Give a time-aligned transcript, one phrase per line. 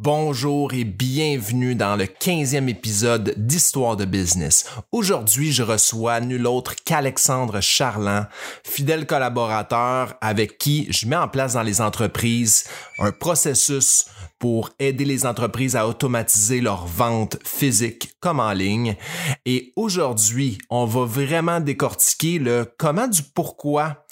[0.00, 4.70] Bonjour et bienvenue dans le 15e épisode d'Histoire de business.
[4.92, 8.26] Aujourd'hui, je reçois nul autre qu'Alexandre Charland,
[8.62, 12.62] fidèle collaborateur avec qui je mets en place dans les entreprises
[13.00, 14.06] un processus
[14.38, 18.96] pour aider les entreprises à automatiser leurs ventes physiques comme en ligne.
[19.44, 24.04] Et aujourd'hui, on va vraiment décortiquer le comment du pourquoi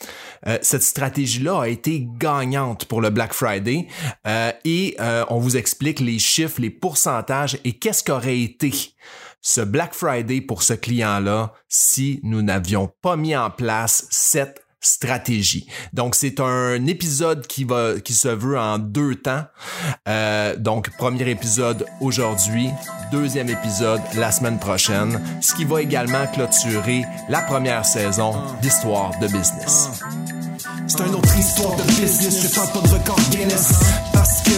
[0.47, 3.89] euh, cette stratégie-là a été gagnante pour le Black Friday
[4.27, 8.73] euh, et euh, on vous explique les chiffres, les pourcentages et qu'est-ce qu'aurait été
[9.41, 15.67] ce Black Friday pour ce client-là si nous n'avions pas mis en place cette stratégie.
[15.93, 19.45] Donc c'est un épisode qui va qui se veut en deux temps.
[20.09, 22.71] Euh, donc premier épisode aujourd'hui,
[23.11, 29.27] deuxième épisode la semaine prochaine, ce qui va également clôturer la première saison d'Histoire de
[29.27, 30.03] business.
[30.89, 33.73] C'est une autre histoire de business, je parle pas de record Guinness.
[34.13, 34.51] Parce que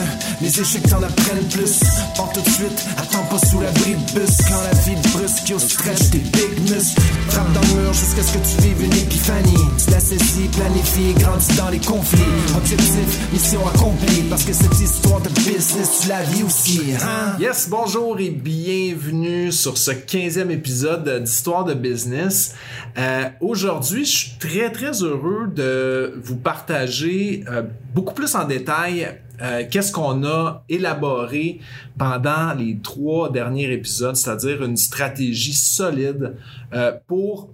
[0.42, 1.80] les échecs t'en apprennent plus.
[2.16, 4.36] Pas tout de suite, attends pas sous l'abri de bus.
[4.46, 7.00] Quand la vie brusque, yo stretch tes big muscles.
[7.28, 9.64] Frappe dans le mur jusqu'à ce que tu vives une épiphanie.
[9.82, 12.20] Tu l'assaissis, planifie, grandis dans les conflits.
[12.56, 14.22] Objectif, mission accomplie.
[14.28, 16.82] Parce que cette histoire de business, tu la vis aussi.
[17.00, 17.36] Hein?
[17.40, 22.54] Yes, bonjour et bienvenue sur ce 15e épisode d'Histoire de business.
[22.98, 27.62] Euh, Aujourd'hui, je suis très très heureux de vous partager euh,
[27.94, 31.60] beaucoup plus en détail euh, qu'est-ce qu'on a élaboré
[31.96, 36.36] pendant les trois derniers épisodes, c'est-à-dire une stratégie solide
[36.72, 37.50] euh, pour,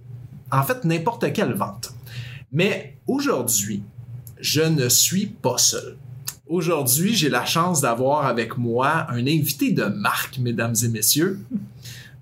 [0.51, 1.93] en fait, n'importe quelle vente.
[2.51, 3.83] Mais aujourd'hui,
[4.39, 5.97] je ne suis pas seul.
[6.47, 11.39] Aujourd'hui, j'ai la chance d'avoir avec moi un invité de marque, mesdames et messieurs.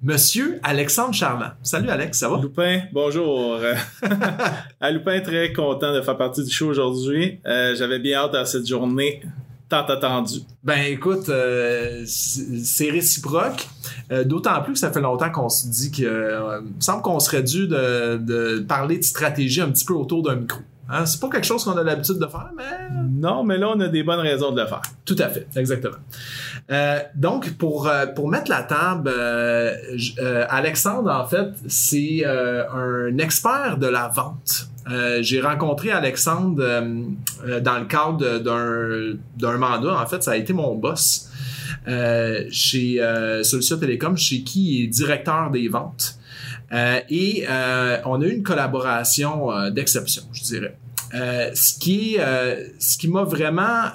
[0.03, 1.53] Monsieur Alexandre Charland.
[1.63, 2.37] Salut Alex, ça va?
[2.41, 3.57] Loupin, bonjour.
[4.81, 7.39] à Loupin, très content de faire partie du show aujourd'hui.
[7.45, 9.21] Euh, J'avais bien hâte à cette journée
[9.69, 10.41] tant attendue.
[10.61, 13.65] Ben écoute, euh, c'est réciproque.
[14.11, 16.01] Euh, D'autant plus que ça fait longtemps qu'on se dit que
[16.65, 20.21] il me semble qu'on serait dû de, de parler de stratégie un petit peu autour
[20.21, 20.59] d'un micro.
[20.89, 21.05] Hein?
[21.05, 22.63] C'est pas quelque chose qu'on a l'habitude de faire, mais...
[23.09, 24.81] Non, mais là, on a des bonnes raisons de le faire.
[25.05, 25.95] Tout à fait, exactement.
[26.71, 29.73] Euh, donc, pour, euh, pour mettre la table, euh,
[30.19, 34.67] euh Alexandre, en fait, c'est un expert de la vente.
[35.21, 36.55] J'ai rencontré Alexandre
[37.61, 39.97] dans le cadre d'un d'un mandat.
[39.97, 41.29] En fait, ça a été mon boss
[41.85, 42.99] chez
[43.43, 46.17] Solution Télécom, chez qui il est directeur des ventes.
[46.73, 50.77] Euh, et euh, on a eu une collaboration euh, d'exception, je dirais.
[51.53, 52.17] ce qui,
[52.79, 53.91] ce qui m'a vraiment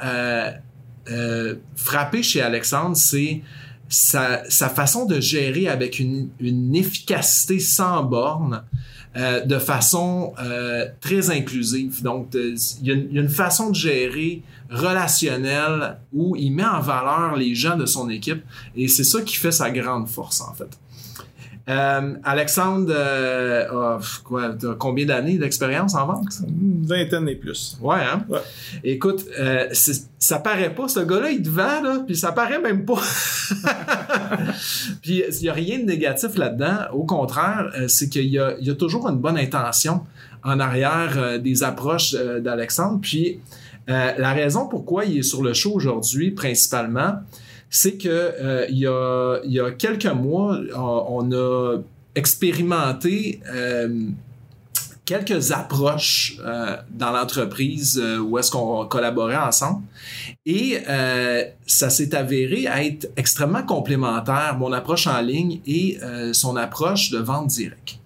[1.74, 3.42] frappé chez Alexandre, c'est
[3.88, 6.30] sa, façon de gérer avec une,
[6.74, 8.62] efficacité sans borne.
[9.16, 10.34] De façon
[11.00, 12.02] très inclusive.
[12.04, 17.52] Donc, il y, a une façon de gérer relationnelle où il met en valeur les
[17.56, 18.44] gens de son équipe
[18.76, 20.78] et c'est ça qui fait sa grande force en fait.
[21.68, 26.26] Euh, Alexandre, euh, a, quoi, combien d'années d'expérience en vente?
[26.46, 27.76] Une vingtaine et plus.
[27.82, 28.24] Ouais, hein?
[28.28, 28.38] Ouais.
[28.84, 29.68] Écoute, euh,
[30.18, 30.88] ça paraît pas.
[30.88, 33.00] Ce gars-là, il te vend, là, puis ça paraît même pas.
[35.02, 36.88] puis il y a rien de négatif là-dedans.
[36.92, 40.02] Au contraire, euh, c'est qu'il y a, y a toujours une bonne intention
[40.44, 43.00] en arrière euh, des approches euh, d'Alexandre.
[43.00, 43.40] Puis
[43.86, 47.20] la raison pourquoi il est sur le show aujourd'hui, principalement,
[47.70, 51.78] c'est que euh, il, y a, y a quelques mois, on, a
[52.14, 54.06] expérimenté euh,
[55.04, 59.82] quelques approches euh, dans l'entreprise où est-ce qu'on collaborait ensemble
[60.46, 60.78] et
[61.66, 65.98] ça s'est avéré être extrêmement complémentaire mon approche en ligne et
[66.32, 67.98] son approche de vente directe.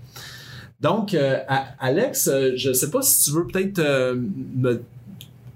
[0.80, 1.16] Donc
[1.78, 3.80] Alex, je ne sais pas si tu veux peut-être
[4.56, 4.82] me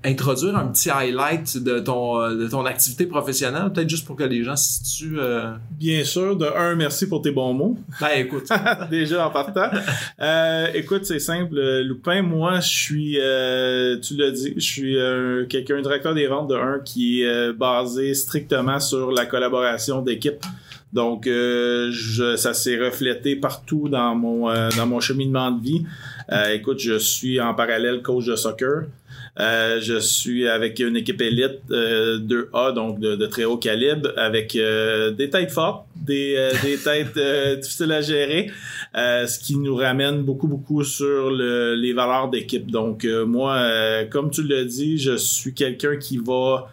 [0.06, 4.44] introduire un petit highlight de ton, de ton activité professionnelle, peut-être juste pour que les
[4.44, 5.18] gens se situent.
[5.18, 5.52] Euh...
[5.72, 6.36] Bien sûr.
[6.36, 7.76] De un, merci pour tes bons mots.
[8.00, 8.48] Ben écoute.
[8.90, 9.68] Déjà en partant.
[10.20, 11.58] euh, écoute, c'est simple.
[11.82, 16.48] Loupin, moi, je suis, euh, tu l'as dit, je suis euh, quelqu'un, directeur des ventes
[16.48, 20.44] de un qui est euh, basé strictement sur la collaboration d'équipe.
[20.92, 25.84] Donc, euh, je, ça s'est reflété partout dans mon euh, dans mon cheminement de vie.
[26.32, 28.84] Euh, écoute, je suis en parallèle coach de soccer.
[29.38, 34.10] Euh, je suis avec une équipe élite euh, 2A, donc de, de, très haut calibre,
[34.16, 37.18] avec euh, des têtes fortes, des, des têtes
[37.60, 38.50] difficiles à gérer,
[38.94, 42.70] ce qui nous ramène beaucoup, beaucoup sur le, les valeurs d'équipe.
[42.70, 46.70] Donc moi, comme tu l'as dit, je suis quelqu'un qui va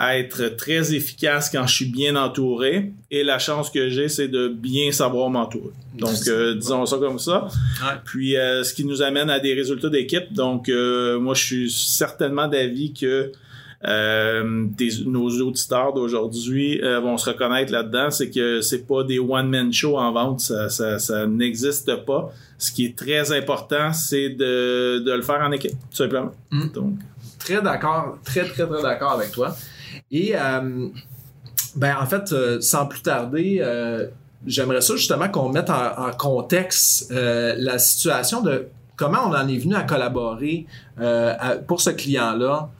[0.00, 4.48] être très efficace quand je suis bien entouré et la chance que j'ai c'est de
[4.48, 5.72] bien savoir m'entourer.
[5.94, 7.48] Donc euh, disons ça comme ça.
[7.82, 7.96] Ouais.
[8.04, 10.32] Puis euh, ce qui nous amène à des résultats d'équipe.
[10.32, 13.32] Donc euh, moi je suis certainement d'avis que
[13.84, 20.10] nos auditeurs d'aujourd'hui vont se reconnaître là-dedans, c'est que c'est pas des one-man shows en
[20.10, 22.32] vente, ça, ça, ça n'existe pas.
[22.58, 26.32] Ce qui est très important, c'est de, de le faire en équipe, tout simplement.
[26.50, 26.68] Mm.
[26.74, 26.94] Donc,
[27.38, 29.56] Très d'accord, très très très d'accord avec toi.
[30.10, 30.88] Et euh,
[31.76, 34.06] ben en fait, euh, sans plus tarder, euh,
[34.46, 39.74] j'aimerais ça justement qu'on mette en, contexte la situation de comment on en est venu
[39.74, 40.66] à collaborer
[41.66, 42.70] pour ce client-là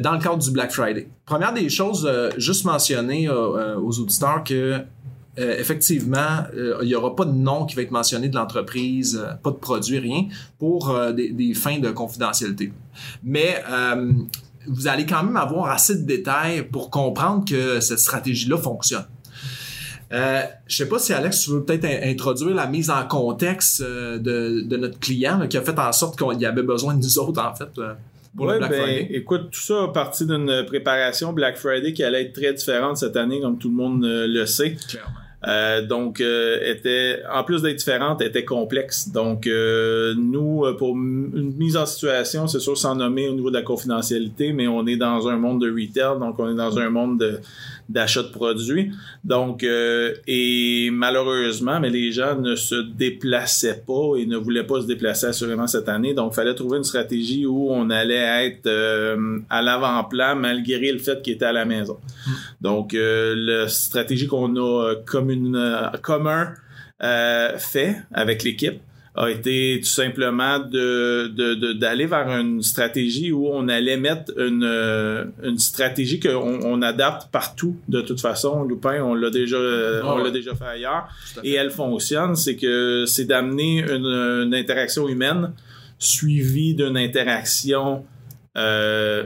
[0.00, 1.08] dans le cadre du Black Friday.
[1.24, 4.82] Première des choses, juste mentionner aux auditeurs que
[5.36, 6.44] effectivement,
[6.82, 9.98] il n'y aura pas de nom qui va être mentionné de l'entreprise, pas de produit,
[9.98, 10.26] rien,
[10.58, 12.72] pour des, des fins de confidentialité.
[13.22, 13.62] Mais
[14.68, 19.06] vous allez quand même avoir assez de détails pour comprendre que cette stratégie-là fonctionne.
[20.10, 23.82] Euh, je sais pas si Alex, tu veux peut-être in- introduire la mise en contexte
[23.82, 26.94] euh, de, de notre client là, qui a fait en sorte qu'il y avait besoin
[26.94, 27.92] de nous autres en fait euh,
[28.34, 29.08] pour Ouais, le Black ben, Friday.
[29.10, 33.16] écoute, tout ça a parti d'une préparation Black Friday qui allait être très différente cette
[33.16, 34.76] année, comme tout le monde euh, le sait.
[34.88, 35.10] Clairement.
[35.46, 39.08] Euh, donc, euh, était, en plus d'être différente, était complexe.
[39.10, 43.56] Donc, euh, nous, pour une mise en situation, c'est sûr sans nommer au niveau de
[43.56, 46.90] la confidentialité, mais on est dans un monde de retail, donc on est dans un
[46.90, 47.40] monde de
[47.88, 48.92] d'achat de produits.
[49.24, 54.82] Donc, euh, et malheureusement, mais les gens ne se déplaçaient pas et ne voulaient pas
[54.82, 56.14] se déplacer assurément cette année.
[56.14, 60.98] Donc, il fallait trouver une stratégie où on allait être euh, à l'avant-plan malgré le
[60.98, 61.98] fait qu'ils étaient à la maison.
[62.60, 66.52] Donc, euh, la stratégie qu'on a euh, commune, euh, commun
[67.02, 68.80] euh, fait avec l'équipe
[69.20, 74.30] a été tout simplement de de- de- d'aller vers une stratégie où on allait mettre
[74.38, 78.62] une, euh, une stratégie qu'on on adapte partout de toute façon.
[78.62, 80.24] Lupin, on l'a déjà euh, Ah on ouais.
[80.24, 81.08] l'a déjà fait ailleurs
[81.42, 82.36] et elle fonctionne.
[82.36, 84.06] C'est que c'est d'amener une,
[84.46, 85.52] une interaction humaine
[85.98, 88.04] suivie d'une interaction
[88.56, 89.24] euh,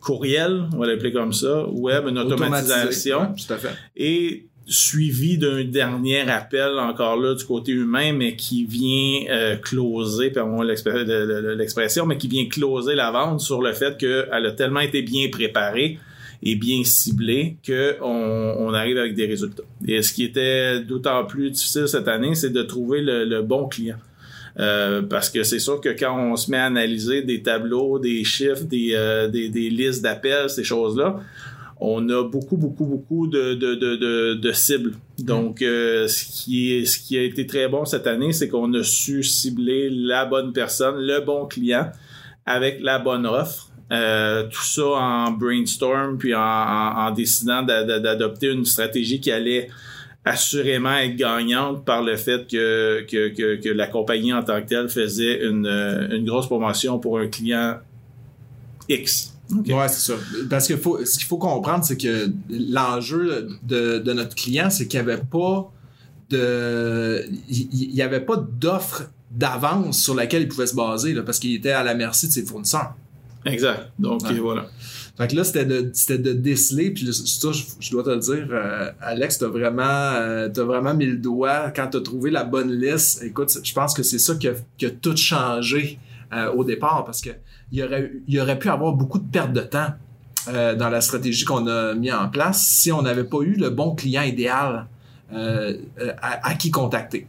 [0.00, 3.70] courriel, on va l'appeler comme ça, web, une automatisation ouais, tout à fait.
[3.96, 10.30] et suivi d'un dernier appel encore là du côté humain mais qui vient euh, closer
[10.30, 14.26] pardon l'expr- le- le- l'expression mais qui vient closer la vente sur le fait qu'elle
[14.46, 15.98] a tellement été bien préparée
[16.42, 19.62] et bien ciblée que on, on arrive avec des résultats.
[19.86, 23.68] Et ce qui était d'autant plus difficile cette année c'est de trouver le, le bon
[23.68, 23.96] client.
[24.58, 28.24] Euh, parce que c'est sûr que quand on se met à analyser des tableaux, des
[28.24, 31.20] chiffres, des, euh, des, des listes d'appels, ces choses-là,
[31.78, 34.94] on a beaucoup, beaucoup, beaucoup de, cibles.
[35.18, 39.90] Donc, euh, ce, qui a été très bon cette année, c'est qu'on a su cibler
[39.90, 41.90] la bonne personne, le bon client,
[42.46, 43.70] avec la bonne offre.
[43.92, 49.68] Euh, tout ça en brainstorm, puis en, décidant d'a- d'a- d'adopter une stratégie qui allait
[50.24, 56.24] assurément être gagnante par le fait que, la compagnie en tant que telle faisait une
[56.24, 57.76] grosse promotion pour un client
[58.88, 59.35] X.
[59.52, 59.66] Ok.
[59.68, 60.14] Ouais, c'est ça.
[60.50, 64.86] Parce que faut, ce qu'il faut comprendre, c'est que l'enjeu de, de notre client, c'est
[64.88, 65.70] qu'il n'y avait pas
[66.30, 67.24] de.
[67.48, 71.38] Il il y avait pas d'offre d'avance sur laquelle il pouvait se baser, là, parce
[71.38, 72.94] qu'il était à la merci de ses fournisseurs.
[73.44, 73.92] Exact.
[73.98, 74.38] Donc, Ouais.
[74.38, 74.66] voilà.
[75.16, 78.18] Fait que là, c'était de, c'était de déceler, puis ça, je, je dois te le
[78.18, 82.44] dire, euh, Alex, t'as vraiment, euh, t'as vraiment mis le doigt quand t'as trouvé la
[82.44, 83.22] bonne liste.
[83.22, 85.98] Écoute, je pense que c'est ça qui a, qui a tout changé
[86.34, 87.30] euh, au départ, parce que
[87.72, 89.88] il y aurait, il y aurait pu avoir beaucoup de perte de temps
[90.48, 93.70] euh, dans la stratégie qu'on a mis en place si on n'avait pas eu le
[93.70, 94.86] bon client idéal
[95.32, 97.26] euh, euh, à, à qui contacter.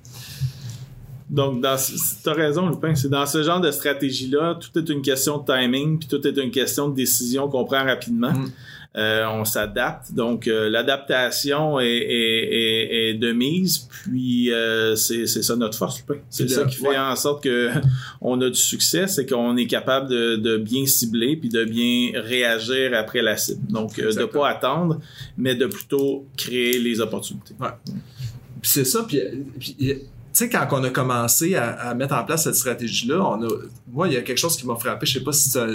[1.30, 1.76] Donc, dans,
[2.24, 2.96] t'as raison, Lupin.
[2.96, 6.38] C'est dans ce genre de stratégie-là, tout est une question de timing, puis tout est
[6.38, 8.32] une question de décision qu'on prend rapidement.
[8.32, 8.52] Mm.
[8.96, 10.14] Euh, on s'adapte.
[10.14, 16.04] Donc, euh, l'adaptation est, est, est, est de mise, puis euh, c'est, ça notre force.
[16.30, 16.98] C'est ça qui fait ouais.
[16.98, 17.70] en sorte que
[18.22, 22.20] on a du succès, c'est qu'on est capable de, de bien cibler, puis de bien
[22.20, 23.72] réagir après la cible.
[23.72, 24.42] Donc, de Exactement.
[24.42, 25.00] pas attendre,
[25.38, 27.54] mais de plutôt créer les opportunités.
[28.62, 29.22] Puis c'est ça, puis,
[29.60, 30.00] puis, tu
[30.34, 33.50] sais, quand on a commencé à, à mettre en place cette stratégie-là, on a,
[33.92, 35.68] moi, il y a quelque chose qui m'a frappé, je sais pas si ça,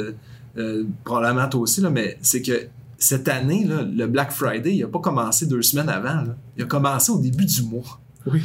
[0.59, 2.67] euh, probablement toi aussi, là, mais c'est que
[3.03, 6.37] cette année, là, le Black Friday, il a pas commencé deux semaines avant, là.
[6.57, 7.99] il a commencé au début du mois.
[8.27, 8.41] Oui.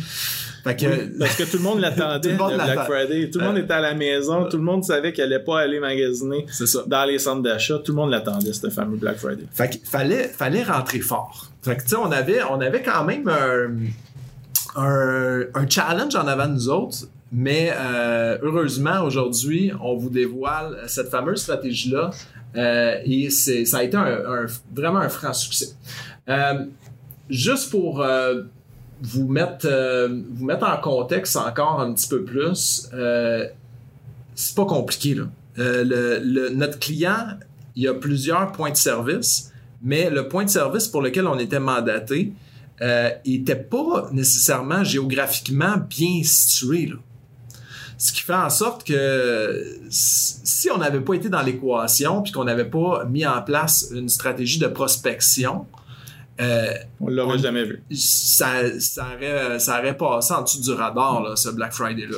[0.64, 2.86] Fait que, Oui, parce que tout le monde l'attendait, le Black.
[2.86, 3.30] Friday.
[3.30, 4.50] Tout le monde Euh, était à la maison.
[4.50, 6.80] Tout le monde savait qu'elle allait pas aller magasiner c'est ça.
[6.88, 7.78] dans les centres d'achat.
[7.86, 9.46] Tout le monde l'attendait, ce fameux Black Friday.
[9.52, 11.52] Fait qu'il fallait, fallait rentrer fort.
[11.62, 16.28] Fait que, tu sais, on avait, on avait quand même un, un, un challenge en
[16.28, 22.12] avant de nous autres, mais euh, heureusement, aujourd'hui, on vous dévoile cette fameuse stratégie-là
[22.56, 23.98] euh, et ça a été
[24.74, 25.76] vraiment un franc succès.
[26.30, 26.66] Euh,
[27.30, 28.06] juste pour
[29.02, 32.90] vous, mettre, en contexte encore un petit peu plus,
[34.36, 35.16] c'est pas compliqué.
[35.16, 35.26] Là.
[36.54, 37.38] Notre client
[37.76, 39.52] il y a plusieurs points de service,
[39.84, 42.34] mais le point de service pour lequel on était mandaté
[43.26, 46.88] n'était pas nécessairement géographiquement bien situé.
[46.88, 46.96] Là.
[47.98, 52.44] Ce qui fait en sorte que si on n'avait pas été dans l'équation puis qu'on
[52.44, 55.66] n'avait pas mis en place une stratégie de prospection,
[56.40, 57.82] euh, on l'aurait jamais vu.
[57.92, 62.18] Ça, ça, aurait, ça aurait passé en dessous du radar, là, ce Black Friday-là.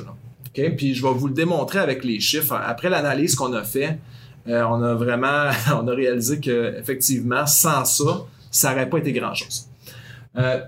[0.75, 2.53] Puis je vais vous le démontrer avec les chiffres.
[2.53, 3.99] Après l'analyse qu'on a fait,
[4.47, 9.13] euh, on a vraiment on a réalisé que effectivement, sans ça, ça n'aurait pas été
[9.13, 9.67] grand-chose.
[10.37, 10.59] Euh,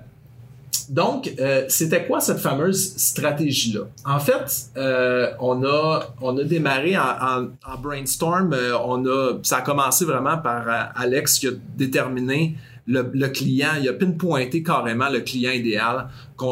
[0.92, 3.84] donc, euh, c'était quoi cette fameuse stratégie-là?
[4.04, 7.48] En fait, euh, on, a, on a démarré en,
[7.82, 8.52] brainstorm.
[8.52, 12.58] Euh, on a, ça a commencé vraiment par Alex qui a déterminé
[12.88, 16.10] le, client, il a pinpointé carrément le client idéal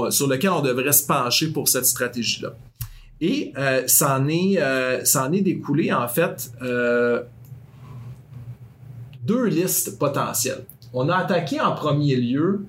[0.09, 2.53] sur lequel on devrait se pencher pour cette stratégie-là.
[3.19, 3.51] Et
[3.87, 4.57] ça, en est,
[5.03, 6.49] ça en est découlé, en fait,
[9.25, 10.63] deux listes potentielles.
[10.93, 12.61] On a attaqué en premier lieu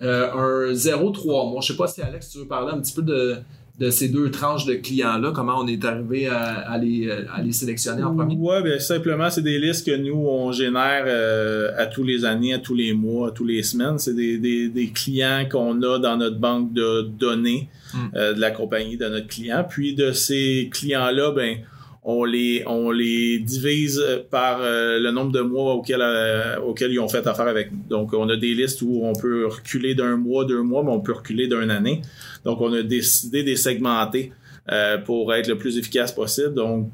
[0.00, 1.60] un 0-3 mois.
[1.62, 3.36] Je sais pas si Alex, tu veux parler un petit peu de,
[3.78, 8.02] de ces deux tranches de clients-là, comment on est arrivé à, les, à les sélectionner
[8.02, 8.36] en premier?
[8.38, 12.54] Oui, bien simplement, c'est des listes que nous, on génère euh, à tous les années,
[12.54, 13.98] à tous les mois, à tous les semaines.
[13.98, 17.98] C'est des, des, des, clients qu'on a dans notre banque de données hmm.
[18.16, 19.66] euh, de la compagnie de notre client.
[19.68, 21.58] Puis de ces clients-là, ben
[22.08, 27.00] on les, on les divise par euh, le nombre de mois auxquels, euh, auxquels ils
[27.00, 27.82] ont fait affaire avec nous.
[27.90, 31.00] Donc, on a des listes où on peut reculer d'un mois, deux mois, mais on
[31.00, 32.02] peut reculer d'une année.
[32.44, 34.32] Donc, on a décidé de les segmenter
[34.70, 36.54] euh, pour être le plus efficace possible.
[36.54, 36.90] Donc,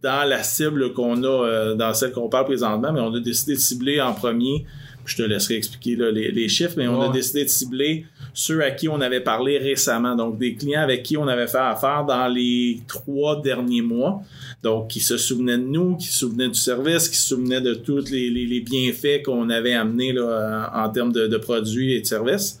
[0.00, 3.58] dans la cible qu'on a, dans celle qu'on parle présentement, mais on a décidé de
[3.58, 4.64] cibler en premier,
[5.06, 8.88] je te laisserai expliquer les, chiffres, mais on a décidé de cibler ceux à qui
[8.88, 12.80] on avait parlé récemment, donc des clients avec qui on avait fait affaire dans les
[12.86, 14.22] trois derniers mois,
[14.62, 17.74] donc qui se souvenaient de nous, qui se souvenaient du service, qui se souvenaient de
[17.74, 22.60] tous les, bienfaits qu'on avait amenés là, en termes de, produits et de services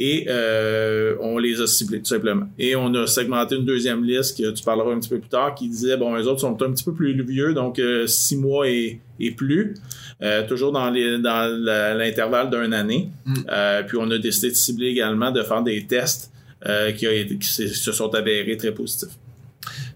[0.00, 2.46] et euh, on les a ciblés tout simplement.
[2.58, 5.54] Et on a segmenté une deuxième liste que tu parleras un petit peu plus tard
[5.54, 8.66] qui disait bon les autres sont un petit peu plus vieux donc euh, six mois
[8.66, 9.74] et, et plus.
[10.22, 13.10] Euh, toujours dans l'intervalle d'un année.
[13.24, 13.34] Mm.
[13.50, 16.30] Euh, puis on a décidé de cibler également de faire des tests
[16.66, 17.06] euh, qui,
[17.42, 19.16] se sont avérés très positifs.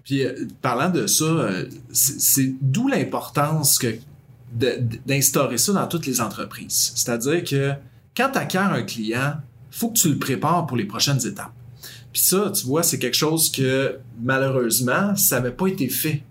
[0.02, 0.25] Puis
[0.62, 1.49] parlant de ça,
[1.93, 3.95] c'est d'où l'importance que
[4.52, 6.93] d'instaurer ça dans toutes les entreprises.
[6.95, 7.73] C'est-à-dire que
[8.16, 9.35] quand tu acquiers un client,
[9.71, 11.52] faut que tu le prépares pour les prochaines étapes.
[12.12, 16.23] Puis ça, tu vois, c'est quelque chose que malheureusement, ça n'avait pas été fait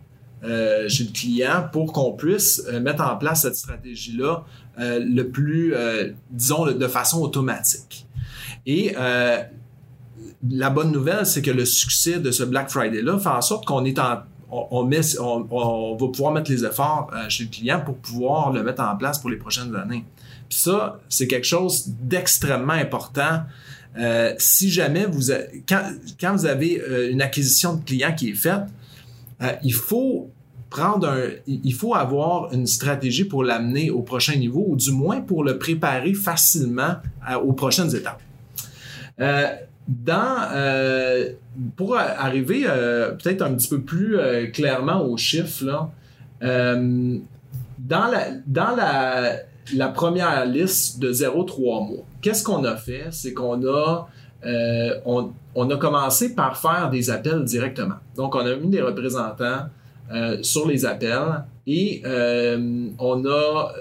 [0.43, 4.43] euh, chez le client pour qu'on puisse euh, mettre en place cette stratégie-là
[4.77, 5.73] euh, le plus,
[6.31, 8.07] disons, de façon automatique.
[8.65, 8.95] Et
[10.49, 13.85] la bonne nouvelle, c'est que le succès de ce Black Friday-là fait en sorte qu'on
[13.85, 18.51] est en, on, met, on, va pouvoir mettre les efforts chez le client pour pouvoir
[18.51, 20.03] le mettre en place pour les prochaines années.
[20.49, 23.43] Puis ça, c'est quelque chose d'extrêmement important.
[24.37, 25.31] si jamais vous,
[25.67, 28.63] quand, quand vous avez une acquisition de client qui est faite,
[29.43, 30.29] euh, il faut
[30.69, 35.21] prendre un, il faut avoir une stratégie pour l'amener au prochain niveau ou du moins
[35.21, 36.95] pour le préparer facilement
[37.43, 38.21] aux prochaines étapes.
[39.19, 39.47] Euh,
[39.87, 41.33] dans, euh,
[41.75, 42.63] pour arriver
[43.21, 44.17] peut-être un petit peu plus
[44.51, 45.89] clairement aux chiffres,
[46.41, 46.87] dans,
[49.75, 53.09] la, première liste de 0-3 mois, qu'est-ce qu'on a fait?
[53.11, 54.07] C'est qu'on a
[55.55, 57.95] on, a commencé par faire des appels directement.
[58.15, 59.67] Donc, on a mis des représentants
[60.11, 63.71] euh, sur les appels et euh, on a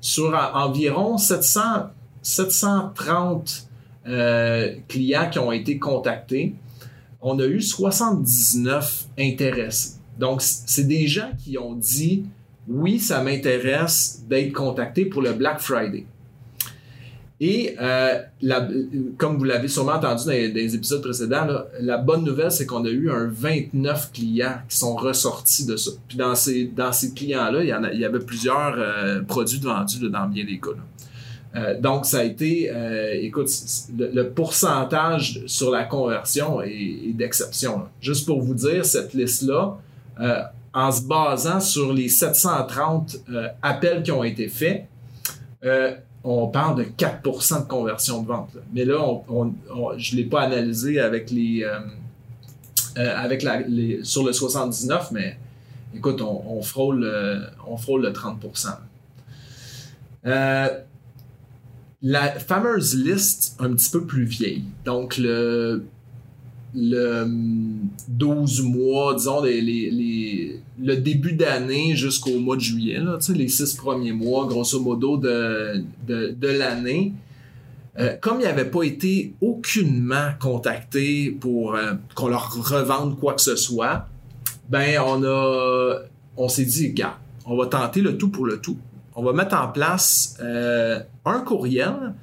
[0.00, 1.60] sur environ 700,
[2.22, 3.68] 730
[4.88, 6.54] clients qui ont été contactés.
[7.20, 9.98] On a eu 79 intéressés.
[10.18, 12.24] Donc, c'est des gens qui ont dit
[12.68, 16.06] oui, ça m'intéresse d'être contacté pour le Black Friday.
[17.44, 18.20] Et euh,
[19.18, 21.44] comme vous l'avez sûrement entendu dans les, épisodes précédents,
[21.80, 25.90] la bonne nouvelle, c'est qu'on a eu un 29 clients qui sont ressortis de ça.
[26.06, 30.44] Puis dans ces, dans ces clients-là, il y, avait plusieurs euh, produits vendus dans bien
[30.44, 30.70] des cas.
[31.56, 32.70] Euh, donc, ça a été,
[33.24, 33.48] écoute,
[33.98, 37.86] le, pourcentage sur la conversion est, d'exception.
[38.00, 39.78] Juste pour vous dire, cette liste-là,
[40.72, 43.16] en se basant sur les 730
[43.62, 44.86] appels qui ont été faits,
[46.24, 48.56] on parle de 4% de conversion de vente.
[48.72, 49.00] Mais là,
[49.96, 51.80] je ne l'ai pas analysé avec les, euh,
[52.98, 55.38] euh, sur le 79, mais
[55.94, 57.10] écoute, on, frôle,
[57.66, 58.76] on frôle le 30%
[60.26, 60.68] euh,
[62.02, 64.64] La fameuse liste un petit peu plus vieille.
[64.84, 65.84] Donc, le,
[66.74, 73.18] le hum, 12 mois, disons, les, les- le début d'année jusqu'au mois de juillet, là,
[73.34, 77.12] les six premiers mois, grosso modo, de, de, de l'année.
[77.98, 83.42] Euh, comme il n'avait pas été aucunement contacté pour euh, qu'on leur revende quoi que
[83.42, 84.08] ce soit,
[84.70, 85.98] ben on a
[86.38, 88.78] on s'est dit, gars, on va tenter le tout pour le tout.
[89.14, 92.14] On va mettre en place euh, un courriel,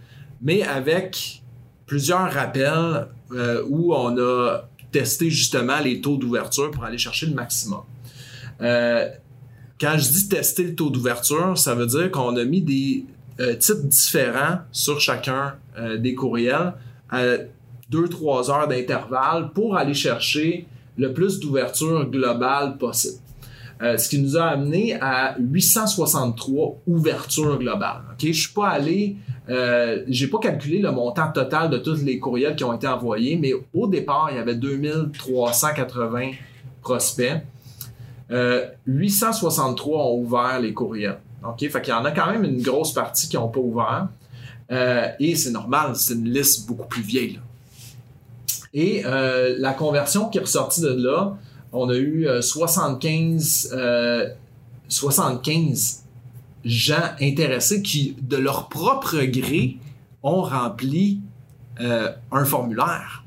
[0.42, 1.44] mais avec
[1.86, 7.34] plusieurs rappels euh, où on a testé justement les taux d'ouverture pour aller chercher le
[7.34, 7.82] maximum.
[8.62, 9.08] Euh,
[9.80, 13.06] quand je dis tester le taux d'ouverture, ça veut dire qu'on a mis des
[13.40, 15.56] euh, titres différents sur chacun
[15.98, 16.74] des courriels
[17.10, 17.24] à
[17.90, 20.66] 2-3 heures d'intervalle pour aller chercher
[20.98, 23.20] le plus d'ouverture globale possible.
[23.82, 28.02] Euh, ce qui nous a amené à 863 ouvertures globales.
[28.12, 29.16] Ok, je suis pas allé,
[29.48, 33.38] euh, j'ai pas calculé le montant total de tous les courriels qui ont été envoyés,
[33.38, 36.32] mais au départ il y avait 2380
[36.82, 37.42] prospects.
[38.32, 41.20] Euh, 863 ont ouvert les courriels.
[41.48, 44.10] Ok, fait qu'il y en a quand même une grosse partie qui n'ont pas ouvert.
[44.72, 47.40] Euh, et c'est normal, c'est une liste beaucoup plus vieille.
[48.74, 51.38] Et euh, la conversion qui est ressortie de là,
[51.72, 54.30] on a eu euh, 75, euh,
[54.88, 56.04] 75
[56.66, 59.78] gens intéressés qui, de leur propre gré,
[60.24, 61.22] ont rempli
[61.80, 63.24] euh, un formulaire.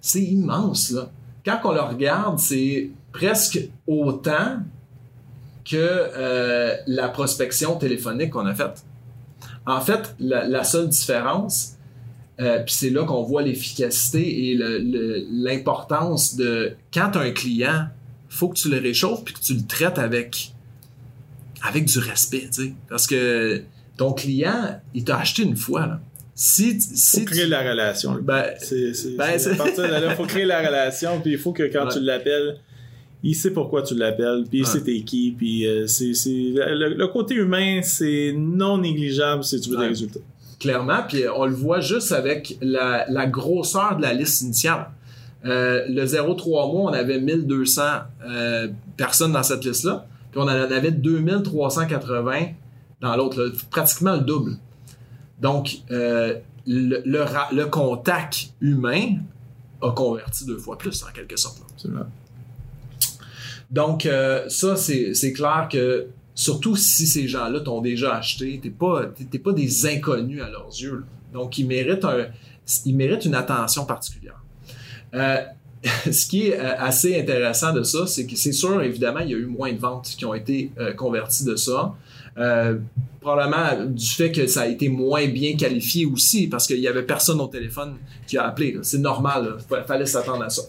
[0.00, 1.10] C'est immense, là.
[1.44, 4.58] Quand on le regarde, c'est presque autant
[5.64, 8.84] que euh, la prospection téléphonique qu'on a faite.
[9.66, 11.73] En fait, la seule différence,
[12.40, 17.22] euh, puis c'est là qu'on voit l'efficacité et le- le- l'importance de quand tu as
[17.22, 17.86] un client,
[18.28, 20.50] faut que tu le réchauffes puis que tu le traites avec
[21.66, 22.48] avec du respect,
[22.90, 23.62] parce que
[23.96, 26.00] ton client, il t'a acheté une fois là.
[26.34, 28.18] Si si Faut créer tu- la relation.
[28.20, 31.52] ben, C'est, Ben, à partir de là, il faut créer la relation, puis il faut
[31.52, 31.92] que quand Ouais.
[31.92, 32.56] tu l'appelles,
[33.22, 34.68] il sait pourquoi tu l'appelles, puis il Ouais.
[34.68, 39.60] sait t'es qui, puis euh, c'est, c'est, le, le côté humain, c'est non négligeable si
[39.60, 39.82] tu veux Ouais.
[39.84, 40.20] des résultats.
[40.58, 44.86] Clairement, puis on le voit juste avec la, la grosseur de la liste initiale.
[45.44, 47.82] Euh, le 0,3 mois, on avait 1200
[48.26, 52.46] euh, personnes dans cette liste-là, puis on en avait 2380
[53.00, 54.56] dans l'autre, pratiquement le double.
[55.40, 56.34] Donc, euh,
[56.66, 59.16] le, le ra- le contact humain
[59.82, 61.58] a converti deux fois plus, en quelque sorte.
[61.58, 61.64] là.
[61.74, 62.06] Absolument.
[63.70, 69.06] Donc, euh, ça, c'est clair que, surtout si ces gens-là t'ont déjà acheté, t'es pas,
[69.30, 71.04] t'es pas des inconnus à leurs yeux.
[71.32, 72.26] Donc, ils méritent, un,
[72.84, 74.40] ils méritent une attention particulière.
[75.14, 75.38] Euh,
[76.10, 79.34] ce qui est euh, assez intéressant de ça, c'est que c'est sûr, évidemment, il y
[79.34, 81.94] a eu moins de ventes qui ont été euh, converties de ça.
[82.36, 82.78] Euh,
[83.20, 87.04] probablement du fait que ça a été moins bien qualifié aussi, parce qu'il y avait
[87.04, 88.76] personne au téléphone qui a appelé.
[88.82, 90.62] C'est normal, il fallait s'attendre à ça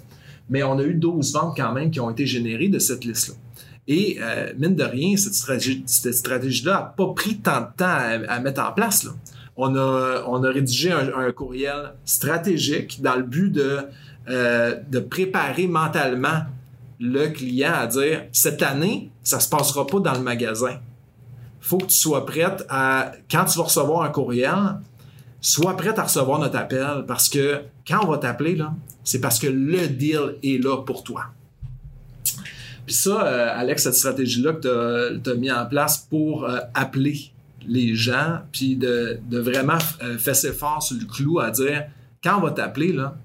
[0.50, 3.36] mais on a eu 12 ventes quand même qui ont été générées de cette liste-là.
[3.88, 7.98] Et euh, mine de rien, cette stratégie- cette stratégie-là n'a pas pris tant de temps
[8.28, 9.08] à, mettre en place.
[9.58, 13.80] On, a, rédigé un, courriel stratégique dans le but de,
[14.28, 16.42] euh, de préparer mentalement
[17.00, 20.80] le client à dire cette année, ça se passera pas dans le magasin.
[21.62, 24.80] faut que tu sois prête à, quand tu vas recevoir un courriel,
[25.42, 28.58] sois prête à recevoir notre appel parce que quand on va t'appeler,
[29.04, 31.26] c'est parce que le deal est là pour toi.
[32.86, 37.32] Puis ça, euh, Alex, cette stratégie-là que tu as, mis en place pour euh, appeler
[37.68, 41.86] les gens, puis de, de vraiment euh, fesser fort sur le clou à dire
[42.24, 43.18] quand on va t'appeler, là,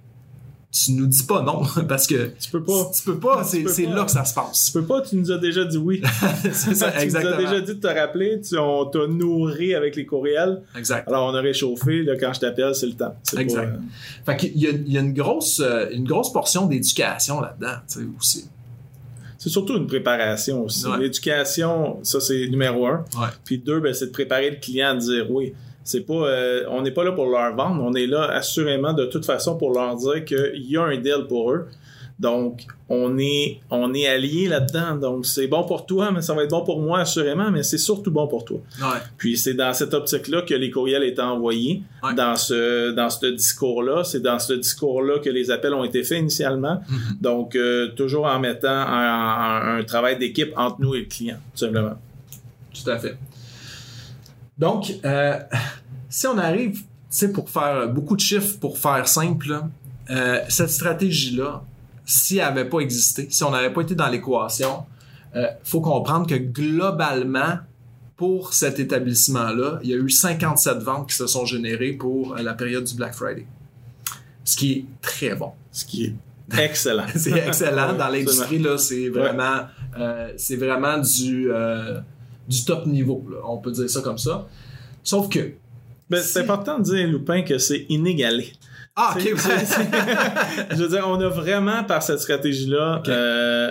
[0.73, 2.91] tu nous dis pas non parce que Tu peux pas.
[2.95, 4.71] tu peux pas, c'est Tu là que ça se Tu passe.
[4.71, 6.01] peux pas, tu nous as déjà dit oui.
[6.53, 7.37] c'est ça, tu exactement.
[7.37, 10.63] nous as déjà dit de te rappeler, tu, on t'a nourri avec les courriels.
[10.79, 11.09] Exact.
[11.09, 13.15] Alors on a réchauffé, là, quand je t'appelle, c'est le temps.
[13.25, 13.75] C'est pas, Exact.
[13.75, 13.79] euh,
[14.25, 17.75] Fait qu'il y a, il y a une grosse, euh, une grosse portion d'éducation là-dedans,
[17.93, 18.49] tu sais, aussi.
[19.41, 20.87] C'est surtout une préparation aussi.
[20.87, 20.99] Ouais.
[20.99, 23.07] L'éducation, ça c'est numéro un.
[23.19, 23.29] Ouais.
[23.43, 25.55] Puis deux, ben, c'est de préparer le client à dire oui.
[25.83, 29.07] C'est pas, euh, on n'est pas là pour leur vendre, on est là assurément de
[29.07, 31.67] toute façon pour leur dire qu'il y a un deal pour eux.
[32.21, 34.95] Donc, on est, on est alliés là-dedans.
[34.97, 37.79] Donc, c'est bon pour toi, mais ça va être bon pour moi assurément, mais c'est
[37.79, 38.59] surtout bon pour toi.
[38.83, 38.99] Ouais.
[39.17, 41.83] Puis c'est dans cette optique-là que les courriels étaient envoyés.
[42.03, 42.15] Ouais.
[42.15, 46.19] Dans ce dans ce discours-là, c'est dans ce discours-là que les appels ont été faits
[46.21, 46.83] initialement.
[46.91, 46.99] Mhm.
[47.23, 49.09] Donc euh, toujours en mettant un,
[49.77, 51.99] un- un travail d'équipe entre nous et le client, tout simplement.
[52.75, 53.17] Tout à fait.
[54.59, 55.39] Donc, euh,
[56.11, 59.59] si on arrive, tu sais, pour faire beaucoup de chiffres, pour faire simple,
[60.11, 61.63] euh, cette stratégie-là,
[62.11, 64.85] si elle n'avait pas existé, si on n'avait pas été dans l'équation,
[65.35, 67.59] il faut comprendre que globalement,
[68.21, 72.43] pour cet établissement-là, il y a eu 57 ventes qui se sont générées pour euh,
[72.43, 73.47] la période du Black Friday.
[74.45, 75.53] Ce qui est très bon.
[75.73, 76.15] Ce qui est
[76.59, 77.07] excellent.
[77.17, 77.95] c'est excellent.
[77.95, 79.61] Dans l'industrie, là, c'est vraiment,
[79.99, 81.99] euh, c'est vraiment du, euh,
[82.47, 83.27] du top niveau.
[83.31, 83.39] Là.
[83.45, 84.47] On peut dire ça comme ça.
[85.03, 85.53] Sauf que.
[86.11, 88.53] Ben, c'est important de dire, Lupin, que c'est inégalé.
[88.97, 89.23] Ah, ok.
[90.71, 93.71] je veux dire, on a vraiment, par cette stratégie-là, euh,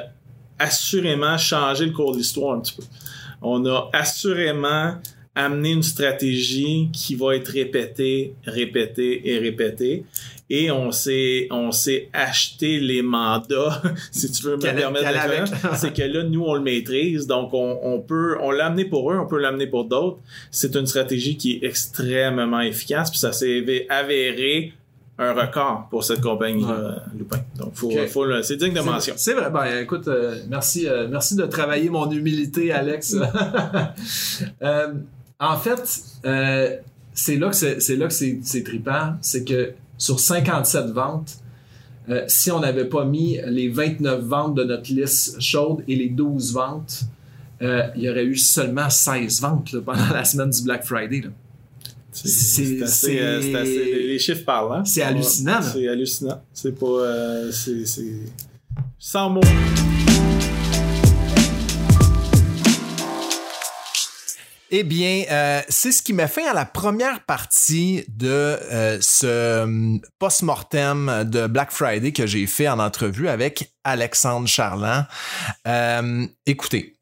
[0.58, 2.84] assurément changé le cours de l'histoire un petit peu.
[3.41, 4.95] On a assurément
[5.36, 10.05] amené une stratégie qui va être répétée, répétée et répétée.
[10.51, 15.93] Et on s'est, on s'est acheté les mandats, si tu veux me permettre de C'est
[15.93, 17.27] que là, nous, on le maîtrise.
[17.27, 20.17] Donc, on, on peut, on l'a amené pour eux, on peut l'amener pour d'autres.
[20.49, 23.12] C'est une stratégie qui est extrêmement efficace.
[23.12, 24.73] Puis ça s'est avéré
[25.19, 26.65] un record pour cette compagnie
[27.15, 27.39] Lupin.
[27.58, 29.13] Donc, faut, faut c'est digne de mention.
[29.17, 29.51] C'est vrai.
[29.51, 33.15] Ben, écoute, euh, merci, euh, merci de travailler mon humilité, Alex.
[34.62, 34.93] euh,
[35.39, 36.01] en fait,
[37.13, 41.39] c'est là que c'est là que c'est trippant, c'est que sur 57 ventes,
[42.27, 46.53] si on n'avait pas mis les 29 ventes de notre liste chaude et les 12
[46.53, 47.01] ventes,
[47.62, 51.23] il y aurait eu seulement 16 ventes pendant la semaine du Black Friday.
[52.12, 53.19] C'est assez,
[54.08, 54.78] Les chiffres parlent.
[54.78, 54.86] Hein?
[54.86, 55.62] C'est hallucinant.
[55.62, 56.41] C'est hallucinant.
[56.54, 57.52] C'est pas.
[57.52, 57.84] c'est
[58.98, 59.41] sans mots.
[64.72, 69.63] Eh bien, euh, c'est ce qui m'a fait à la première partie de euh, ce
[69.63, 75.06] hum, post-mortem de Black Friday que j'ai fait en entrevue avec Alexandre Charland.
[75.67, 76.95] Euh, écoutez,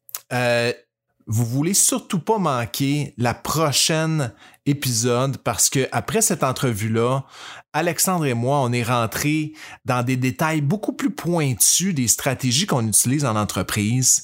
[1.27, 4.33] vous voulez surtout pas manquer la prochaine
[4.65, 7.25] épisode parce que après cette entrevue-là,
[7.73, 9.53] Alexandre et moi, on est rentré
[9.85, 14.23] dans des détails beaucoup plus pointus des stratégies qu'on utilise en entreprise.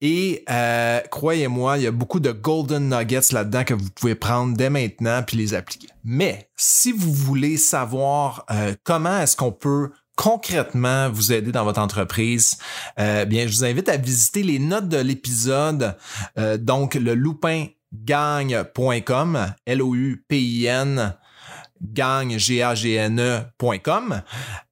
[0.00, 4.56] Et euh, croyez-moi, il y a beaucoup de golden nuggets là-dedans que vous pouvez prendre
[4.56, 5.88] dès maintenant puis les appliquer.
[6.04, 11.80] Mais si vous voulez savoir euh, comment est-ce qu'on peut concrètement vous aider dans votre
[11.80, 12.58] entreprise,
[12.98, 15.96] euh, bien, je vous invite à visiter les notes de l'épisode,
[16.38, 21.14] euh, donc le loupingagne.com, L-O-U-P-I-N,
[21.82, 24.22] gagne, G-A-G-N-E.com,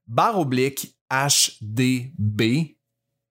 [0.06, 2.76] barre oblique HDB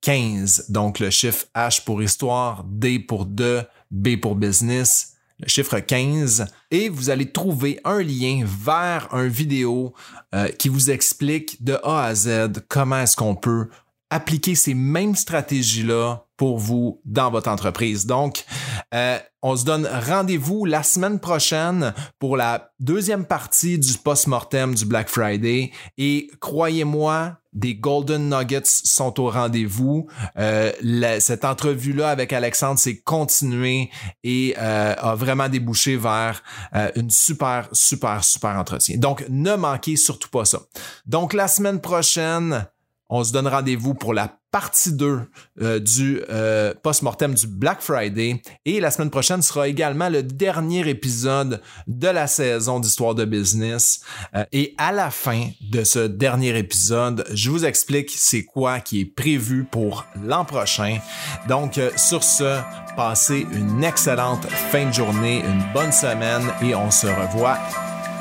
[0.02, 5.80] 15, donc le chiffre H pour histoire, D pour de, B pour business, le chiffre
[5.80, 9.94] 15, et vous allez trouver un lien vers un vidéo
[10.34, 13.68] euh, qui vous explique de A à Z comment est-ce qu'on peut
[14.12, 18.06] appliquer ces mêmes stratégies-là pour vous dans votre entreprise.
[18.06, 18.46] Donc,
[18.94, 24.86] euh, on se donne rendez-vous la semaine prochaine pour la deuxième partie du post-mortem du
[24.86, 25.72] Black Friday.
[25.98, 30.08] Et croyez-moi, des Golden Nuggets sont au rendez-vous.
[30.38, 30.72] Euh,
[31.20, 33.90] cette entrevue-là avec Alexandre s'est continuée
[34.24, 36.44] et euh, a vraiment débouché vers
[36.76, 38.98] euh, une super, super, super entretien.
[38.98, 40.60] Donc, ne manquez surtout pas ça.
[41.06, 42.68] Donc, la semaine prochaine,
[43.12, 45.22] on se donne rendez-vous pour la partie 2
[45.62, 48.42] euh, du euh, post-mortem du Black Friday.
[48.66, 54.02] Et la semaine prochaine sera également le dernier épisode de la saison d'Histoire de business.
[54.36, 59.02] Euh, et à la fin de ce dernier épisode, je vous explique c'est quoi qui
[59.02, 61.00] est prévu pour l'an prochain.
[61.48, 62.60] Donc, sur ce,
[62.96, 67.58] passez une excellente fin de journée, une bonne semaine et on se revoit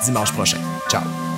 [0.05, 0.59] dimanche prochain.
[0.89, 1.30] Ciao!